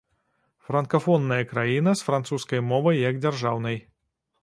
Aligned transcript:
Франкафонная 0.69 1.37
краіна 1.53 1.95
з 2.01 2.09
французскай 2.09 2.67
мовай 2.73 3.01
як 3.09 3.23
дзяржаўнай. 3.27 3.83